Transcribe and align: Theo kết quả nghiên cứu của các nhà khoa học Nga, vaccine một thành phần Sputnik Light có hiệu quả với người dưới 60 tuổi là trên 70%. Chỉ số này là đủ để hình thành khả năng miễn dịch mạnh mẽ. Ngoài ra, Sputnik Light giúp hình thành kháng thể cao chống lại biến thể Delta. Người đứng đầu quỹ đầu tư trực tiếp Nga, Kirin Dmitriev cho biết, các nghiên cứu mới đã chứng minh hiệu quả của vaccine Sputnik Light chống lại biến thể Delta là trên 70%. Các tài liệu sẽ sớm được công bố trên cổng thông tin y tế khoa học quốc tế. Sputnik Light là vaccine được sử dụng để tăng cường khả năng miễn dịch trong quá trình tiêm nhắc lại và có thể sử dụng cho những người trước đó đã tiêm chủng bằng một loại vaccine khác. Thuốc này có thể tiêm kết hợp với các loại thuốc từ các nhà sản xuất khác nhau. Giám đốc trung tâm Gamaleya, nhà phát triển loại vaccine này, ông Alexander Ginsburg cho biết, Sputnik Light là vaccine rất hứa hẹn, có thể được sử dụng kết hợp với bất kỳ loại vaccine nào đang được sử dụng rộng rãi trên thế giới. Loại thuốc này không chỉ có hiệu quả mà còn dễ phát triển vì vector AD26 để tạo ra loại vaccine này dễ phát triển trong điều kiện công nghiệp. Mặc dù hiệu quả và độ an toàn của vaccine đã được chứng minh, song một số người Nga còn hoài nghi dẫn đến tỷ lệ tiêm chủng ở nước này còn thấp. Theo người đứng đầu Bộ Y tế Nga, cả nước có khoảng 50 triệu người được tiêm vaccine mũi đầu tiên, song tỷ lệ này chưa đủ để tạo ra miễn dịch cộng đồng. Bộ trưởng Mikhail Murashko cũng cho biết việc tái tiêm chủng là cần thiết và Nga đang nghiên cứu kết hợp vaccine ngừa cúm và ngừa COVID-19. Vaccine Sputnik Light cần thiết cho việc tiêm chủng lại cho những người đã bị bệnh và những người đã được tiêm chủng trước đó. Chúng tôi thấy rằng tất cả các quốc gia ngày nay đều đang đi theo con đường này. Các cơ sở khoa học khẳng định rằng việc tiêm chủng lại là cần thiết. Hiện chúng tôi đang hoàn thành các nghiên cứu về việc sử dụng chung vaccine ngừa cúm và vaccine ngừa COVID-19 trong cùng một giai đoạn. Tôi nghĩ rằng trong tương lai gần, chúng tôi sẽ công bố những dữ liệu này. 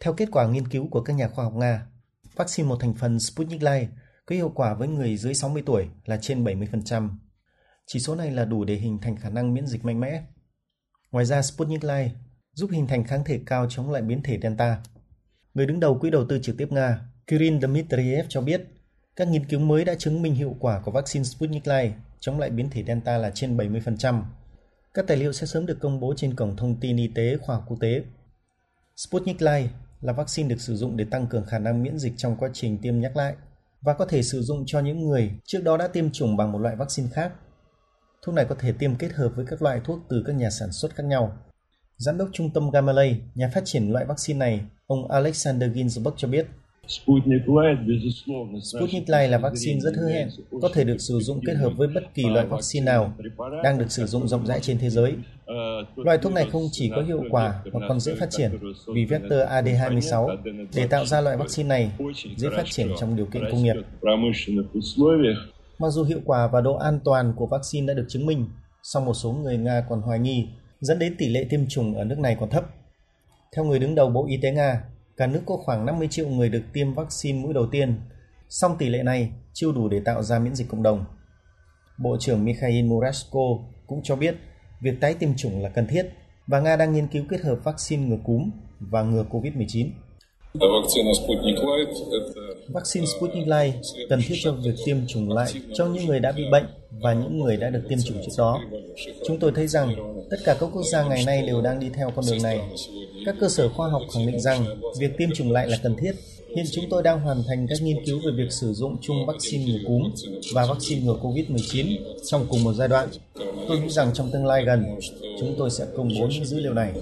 Theo 0.00 0.12
kết 0.12 0.28
quả 0.32 0.46
nghiên 0.46 0.68
cứu 0.68 0.88
của 0.90 1.00
các 1.00 1.12
nhà 1.12 1.28
khoa 1.28 1.44
học 1.44 1.54
Nga, 1.54 1.86
vaccine 2.36 2.68
một 2.68 2.76
thành 2.80 2.94
phần 2.94 3.20
Sputnik 3.20 3.62
Light 3.62 3.88
có 4.26 4.34
hiệu 4.34 4.52
quả 4.54 4.74
với 4.74 4.88
người 4.88 5.16
dưới 5.16 5.34
60 5.34 5.62
tuổi 5.66 5.88
là 6.04 6.16
trên 6.16 6.44
70%. 6.44 7.08
Chỉ 7.86 8.00
số 8.00 8.14
này 8.14 8.30
là 8.30 8.44
đủ 8.44 8.64
để 8.64 8.74
hình 8.74 8.98
thành 9.02 9.16
khả 9.16 9.30
năng 9.30 9.54
miễn 9.54 9.66
dịch 9.66 9.84
mạnh 9.84 10.00
mẽ. 10.00 10.22
Ngoài 11.10 11.24
ra, 11.24 11.42
Sputnik 11.42 11.84
Light 11.84 12.12
giúp 12.52 12.70
hình 12.70 12.86
thành 12.86 13.04
kháng 13.04 13.24
thể 13.24 13.40
cao 13.46 13.66
chống 13.70 13.90
lại 13.90 14.02
biến 14.02 14.22
thể 14.22 14.38
Delta. 14.42 14.82
Người 15.54 15.66
đứng 15.66 15.80
đầu 15.80 15.98
quỹ 15.98 16.10
đầu 16.10 16.26
tư 16.28 16.38
trực 16.42 16.56
tiếp 16.58 16.72
Nga, 16.72 17.00
Kirin 17.26 17.60
Dmitriev 17.60 18.26
cho 18.28 18.40
biết, 18.40 18.64
các 19.16 19.28
nghiên 19.28 19.46
cứu 19.46 19.60
mới 19.60 19.84
đã 19.84 19.94
chứng 19.94 20.22
minh 20.22 20.34
hiệu 20.34 20.56
quả 20.60 20.80
của 20.80 20.90
vaccine 20.90 21.24
Sputnik 21.24 21.66
Light 21.66 21.94
chống 22.20 22.38
lại 22.38 22.50
biến 22.50 22.70
thể 22.70 22.84
Delta 22.84 23.18
là 23.18 23.30
trên 23.34 23.56
70%. 23.56 24.22
Các 24.94 25.06
tài 25.06 25.16
liệu 25.16 25.32
sẽ 25.32 25.46
sớm 25.46 25.66
được 25.66 25.78
công 25.80 26.00
bố 26.00 26.14
trên 26.16 26.34
cổng 26.34 26.56
thông 26.56 26.80
tin 26.80 26.96
y 26.96 27.08
tế 27.14 27.36
khoa 27.36 27.56
học 27.56 27.64
quốc 27.68 27.76
tế. 27.80 28.02
Sputnik 28.96 29.42
Light 29.42 29.70
là 30.00 30.12
vaccine 30.12 30.48
được 30.48 30.60
sử 30.60 30.76
dụng 30.76 30.96
để 30.96 31.04
tăng 31.04 31.26
cường 31.26 31.44
khả 31.44 31.58
năng 31.58 31.82
miễn 31.82 31.98
dịch 31.98 32.12
trong 32.16 32.36
quá 32.36 32.50
trình 32.52 32.78
tiêm 32.78 33.00
nhắc 33.00 33.16
lại 33.16 33.34
và 33.80 33.94
có 33.94 34.04
thể 34.06 34.22
sử 34.22 34.42
dụng 34.42 34.64
cho 34.66 34.80
những 34.80 35.08
người 35.08 35.30
trước 35.44 35.60
đó 35.64 35.76
đã 35.76 35.88
tiêm 35.88 36.10
chủng 36.10 36.36
bằng 36.36 36.52
một 36.52 36.58
loại 36.58 36.76
vaccine 36.76 37.08
khác. 37.12 37.32
Thuốc 38.22 38.34
này 38.34 38.44
có 38.48 38.54
thể 38.58 38.72
tiêm 38.72 38.96
kết 38.96 39.12
hợp 39.12 39.32
với 39.36 39.46
các 39.48 39.62
loại 39.62 39.80
thuốc 39.84 39.98
từ 40.08 40.22
các 40.26 40.32
nhà 40.32 40.50
sản 40.50 40.72
xuất 40.72 40.94
khác 40.94 41.04
nhau. 41.06 41.38
Giám 41.96 42.18
đốc 42.18 42.28
trung 42.32 42.50
tâm 42.54 42.70
Gamaleya, 42.70 43.14
nhà 43.34 43.50
phát 43.54 43.62
triển 43.64 43.92
loại 43.92 44.04
vaccine 44.04 44.38
này, 44.38 44.60
ông 44.86 45.10
Alexander 45.10 45.74
Ginsburg 45.74 46.16
cho 46.16 46.28
biết, 46.28 46.46
Sputnik 46.90 47.48
Light 49.08 49.30
là 49.30 49.38
vaccine 49.38 49.80
rất 49.80 49.92
hứa 49.96 50.08
hẹn, 50.08 50.28
có 50.62 50.68
thể 50.74 50.84
được 50.84 50.98
sử 50.98 51.18
dụng 51.18 51.40
kết 51.46 51.54
hợp 51.54 51.72
với 51.76 51.88
bất 51.88 52.14
kỳ 52.14 52.24
loại 52.24 52.46
vaccine 52.46 52.84
nào 52.84 53.12
đang 53.62 53.78
được 53.78 53.92
sử 53.92 54.06
dụng 54.06 54.28
rộng 54.28 54.46
rãi 54.46 54.60
trên 54.62 54.78
thế 54.78 54.90
giới. 54.90 55.14
Loại 55.96 56.18
thuốc 56.18 56.32
này 56.32 56.46
không 56.52 56.68
chỉ 56.72 56.90
có 56.96 57.02
hiệu 57.02 57.22
quả 57.30 57.62
mà 57.72 57.88
còn 57.88 58.00
dễ 58.00 58.14
phát 58.14 58.30
triển 58.30 58.50
vì 58.94 59.04
vector 59.04 59.38
AD26 59.38 60.36
để 60.74 60.86
tạo 60.86 61.06
ra 61.06 61.20
loại 61.20 61.36
vaccine 61.36 61.68
này 61.68 61.92
dễ 62.36 62.48
phát 62.56 62.64
triển 62.70 62.88
trong 63.00 63.16
điều 63.16 63.26
kiện 63.26 63.42
công 63.50 63.62
nghiệp. 63.62 63.74
Mặc 65.78 65.90
dù 65.90 66.04
hiệu 66.04 66.20
quả 66.24 66.46
và 66.46 66.60
độ 66.60 66.74
an 66.74 67.00
toàn 67.04 67.32
của 67.36 67.46
vaccine 67.46 67.86
đã 67.86 67.94
được 67.94 68.06
chứng 68.08 68.26
minh, 68.26 68.46
song 68.82 69.04
một 69.04 69.14
số 69.14 69.32
người 69.32 69.56
Nga 69.56 69.84
còn 69.88 70.00
hoài 70.00 70.18
nghi 70.18 70.46
dẫn 70.80 70.98
đến 70.98 71.14
tỷ 71.18 71.28
lệ 71.28 71.46
tiêm 71.50 71.60
chủng 71.68 71.94
ở 71.94 72.04
nước 72.04 72.18
này 72.18 72.36
còn 72.40 72.50
thấp. 72.50 72.64
Theo 73.56 73.64
người 73.64 73.78
đứng 73.78 73.94
đầu 73.94 74.10
Bộ 74.10 74.26
Y 74.26 74.36
tế 74.36 74.50
Nga, 74.50 74.82
cả 75.20 75.26
nước 75.26 75.42
có 75.46 75.56
khoảng 75.56 75.86
50 75.86 76.08
triệu 76.10 76.28
người 76.28 76.48
được 76.48 76.62
tiêm 76.72 76.94
vaccine 76.94 77.42
mũi 77.42 77.54
đầu 77.54 77.66
tiên, 77.66 78.00
song 78.48 78.76
tỷ 78.78 78.88
lệ 78.88 79.02
này 79.02 79.30
chưa 79.52 79.72
đủ 79.72 79.88
để 79.88 80.00
tạo 80.04 80.22
ra 80.22 80.38
miễn 80.38 80.54
dịch 80.54 80.68
cộng 80.68 80.82
đồng. 80.82 81.04
Bộ 81.98 82.16
trưởng 82.20 82.44
Mikhail 82.44 82.84
Murashko 82.84 83.40
cũng 83.86 84.00
cho 84.02 84.16
biết 84.16 84.36
việc 84.80 85.00
tái 85.00 85.14
tiêm 85.14 85.34
chủng 85.36 85.62
là 85.62 85.68
cần 85.68 85.86
thiết 85.86 86.06
và 86.46 86.60
Nga 86.60 86.76
đang 86.76 86.92
nghiên 86.92 87.06
cứu 87.06 87.24
kết 87.28 87.40
hợp 87.40 87.58
vaccine 87.64 88.06
ngừa 88.06 88.18
cúm 88.24 88.50
và 88.80 89.02
ngừa 89.02 89.24
COVID-19. 89.30 89.90
Vaccine 92.68 93.06
Sputnik 93.06 93.46
Light 93.46 93.74
cần 94.08 94.20
thiết 94.26 94.34
cho 94.42 94.52
việc 94.52 94.74
tiêm 94.84 94.96
chủng 95.06 95.32
lại 95.32 95.52
cho 95.74 95.86
những 95.86 96.06
người 96.06 96.20
đã 96.20 96.32
bị 96.32 96.42
bệnh 96.52 96.64
và 97.00 97.12
những 97.12 97.40
người 97.40 97.56
đã 97.56 97.70
được 97.70 97.82
tiêm 97.88 97.98
chủng 98.04 98.16
trước 98.22 98.32
đó. 98.38 98.60
Chúng 99.26 99.38
tôi 99.38 99.52
thấy 99.54 99.66
rằng 99.66 99.94
tất 100.30 100.36
cả 100.44 100.56
các 100.60 100.66
quốc 100.72 100.82
gia 100.92 101.04
ngày 101.04 101.24
nay 101.26 101.42
đều 101.46 101.60
đang 101.62 101.80
đi 101.80 101.86
theo 101.94 102.12
con 102.16 102.24
đường 102.30 102.42
này. 102.42 102.60
Các 103.26 103.34
cơ 103.40 103.48
sở 103.48 103.68
khoa 103.68 103.88
học 103.88 104.02
khẳng 104.14 104.26
định 104.26 104.40
rằng 104.40 104.64
việc 104.98 105.10
tiêm 105.18 105.28
chủng 105.34 105.52
lại 105.52 105.68
là 105.68 105.78
cần 105.82 105.96
thiết. 106.00 106.12
Hiện 106.56 106.64
chúng 106.72 106.84
tôi 106.90 107.02
đang 107.02 107.20
hoàn 107.20 107.42
thành 107.48 107.66
các 107.68 107.78
nghiên 107.82 108.04
cứu 108.06 108.18
về 108.18 108.32
việc 108.36 108.52
sử 108.52 108.72
dụng 108.72 108.96
chung 109.00 109.26
vaccine 109.26 109.64
ngừa 109.64 109.78
cúm 109.86 110.02
và 110.54 110.66
vaccine 110.66 111.00
ngừa 111.00 111.16
COVID-19 111.22 111.96
trong 112.26 112.46
cùng 112.50 112.64
một 112.64 112.72
giai 112.72 112.88
đoạn. 112.88 113.08
Tôi 113.68 113.80
nghĩ 113.80 113.88
rằng 113.88 114.10
trong 114.14 114.30
tương 114.30 114.46
lai 114.46 114.64
gần, 114.64 114.84
chúng 115.40 115.54
tôi 115.58 115.70
sẽ 115.70 115.84
công 115.96 116.08
bố 116.20 116.26
những 116.26 116.44
dữ 116.44 116.60
liệu 116.60 116.74
này. 116.74 116.92